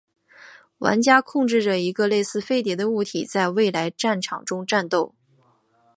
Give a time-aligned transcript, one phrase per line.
[0.79, 5.13] 玩家控制着一个类似飞碟的物体在一个未来战场中战斗。